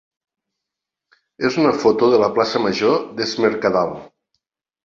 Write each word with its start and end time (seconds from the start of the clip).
és 1.49 1.59
una 1.65 1.75
foto 1.83 2.09
de 2.15 2.21
la 2.25 2.31
plaça 2.39 2.65
major 2.65 2.99
d'Es 3.21 3.37
Mercadal. 3.47 3.95